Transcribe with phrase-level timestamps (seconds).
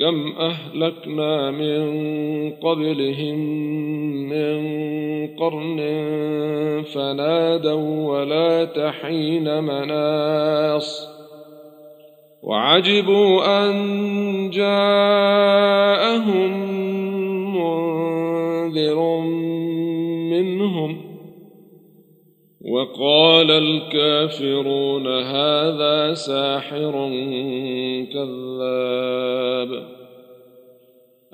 [0.00, 1.80] كم أهلكنا من
[2.50, 3.38] قبلهم
[4.28, 4.60] من
[5.36, 5.80] قرن
[6.94, 11.08] فنادوا ولا تحين مناص
[12.42, 15.90] وعجبوا أن جاءهم
[17.56, 19.20] منذر
[20.30, 20.96] منهم
[22.70, 27.10] وقال الكافرون هذا ساحر
[28.12, 29.89] كذاب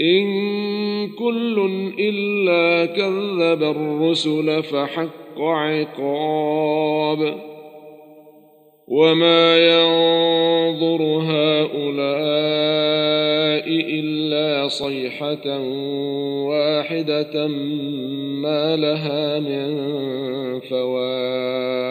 [0.00, 7.34] إن كل إلا كذب الرسل فحق عقاب
[8.88, 12.80] وما ينظر هؤلاء
[13.68, 15.58] إلا صيحة
[16.48, 17.46] واحدة
[18.42, 19.70] ما لها من
[20.60, 21.89] فواق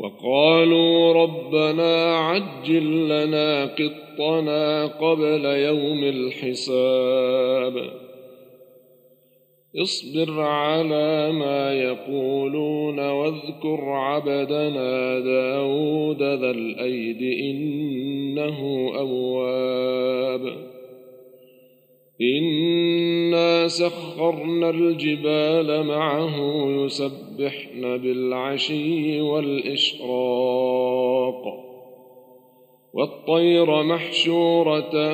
[0.00, 7.90] وقالوا ربنا عجل لنا قطنا قبل يوم الحساب.
[9.82, 20.70] اصبر على ما يقولون واذكر عبدنا داود ذا الأيد إنه أواب.
[23.30, 26.36] إنا سخرنا الجبال معه
[26.68, 30.10] يسبحن بالعشي والإشراق
[32.94, 35.12] والطير محشورة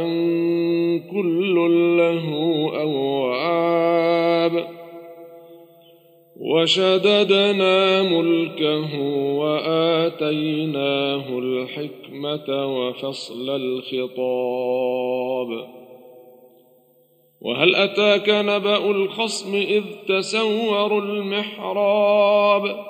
[1.10, 1.54] كل
[1.98, 2.28] له
[2.80, 4.68] أواب
[6.36, 9.00] وشددنا ملكه
[9.38, 14.56] وآتيناه الحكمة وفصل الخطاب
[17.40, 22.86] وهل أتاك نبأ الخصم إذ تسوروا المحراب؟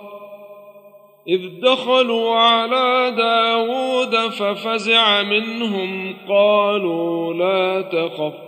[1.29, 8.46] إذ دخلوا على داود ففزع منهم قالوا لا تخف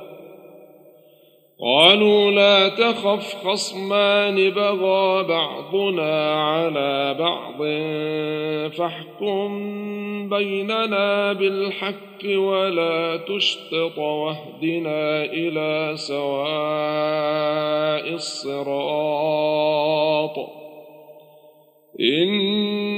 [1.60, 7.56] قالوا لا تخف خصمان بغى بعضنا على بعض
[8.72, 9.48] فاحكم
[10.28, 16.38] بيننا بالحق ولا تشطط واهدنا إلى سواء
[18.14, 19.38] الصراط.
[22.00, 22.97] إن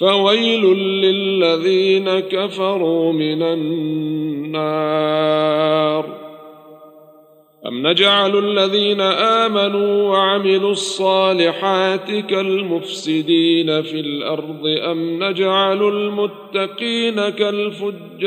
[0.00, 4.96] فويل للذين كفروا من النار.
[7.66, 18.26] أم نجعل الذين آمنوا وعملوا الصالحات كالمفسدين في الأرض؟ أم نجعل المتقين كالفجار؟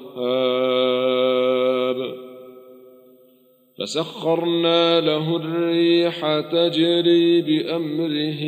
[3.78, 8.42] فسخرنا له الريح تجري بأمره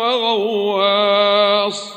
[0.00, 1.96] وغواص.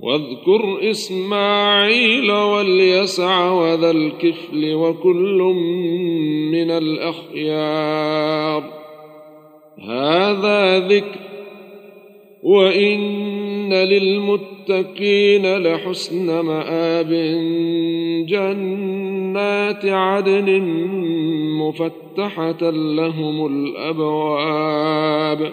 [0.00, 5.38] واذكر إسماعيل واليسع وذا الكفل وكل
[6.52, 8.62] من الأخيار.
[9.88, 11.20] هذا ذكر
[12.42, 17.12] وإن للمتقين لحسن مآب.
[18.28, 20.60] جنات عدن
[21.58, 25.52] مفتحة لهم الأبواب.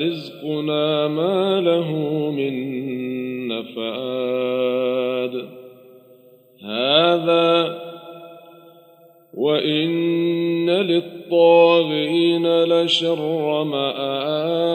[0.00, 1.92] هذا لرزقنا ما له
[2.30, 5.48] من نفاد
[6.62, 7.80] هذا
[9.34, 14.70] وإن للطاغين لشر مآب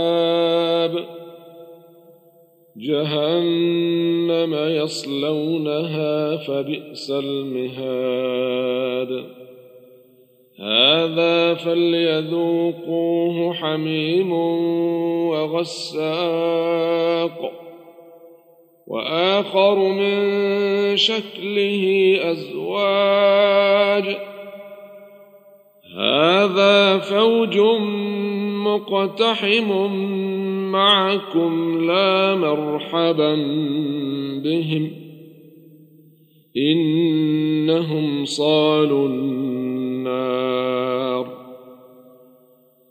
[2.77, 9.14] جهنم يصلونها فبئس المهاد
[11.55, 14.31] فليذوقوه حميم
[15.31, 16.85] وغساق
[18.87, 20.17] واخر من
[20.97, 24.17] شكله ازواج
[25.97, 27.57] هذا فوج
[28.65, 29.91] مقتحم
[30.71, 33.35] معكم لا مرحبا
[34.43, 34.91] بهم
[36.57, 39.07] انهم صالوا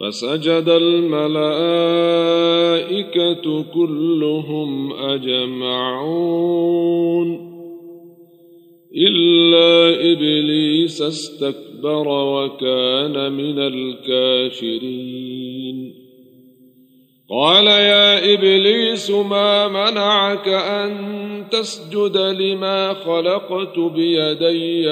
[0.00, 1.64] فسجد الملائكة
[3.74, 6.30] كلهم أجمعون.
[8.96, 15.10] إلا إبليس استكبر وكان من الكافرين.
[17.30, 20.94] قال يا إبليس ما منعك أن
[21.50, 24.90] تسجد لما خلقت بيدي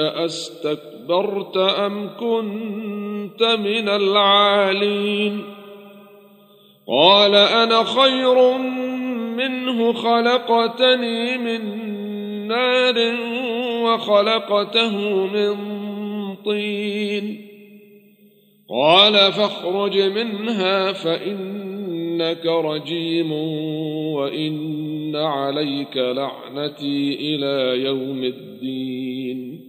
[1.09, 5.43] استكبرت ام كنت من العالين
[6.87, 8.57] قال أنا خير
[9.37, 11.87] منه خلقتني من
[12.47, 13.15] نار
[13.83, 14.97] وخلقته
[15.27, 15.55] من
[16.45, 17.45] طين
[18.69, 21.59] قال فاخرج منها فان
[22.21, 23.31] انك رجيم
[24.13, 29.68] وان عليك لعنتي إلى يوم الدين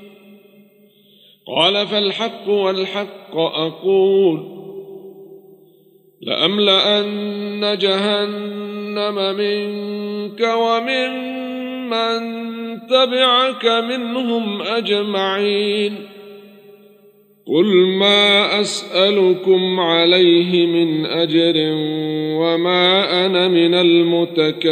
[1.47, 4.61] قال فالحق والحق أقول
[6.21, 11.41] لأملأن جهنم منك وممن
[11.91, 15.95] من تبعك منهم أجمعين
[17.47, 17.65] قل
[17.99, 21.53] ما أسألكم عليه من أجر
[22.41, 24.71] وما أنا من المتكلفين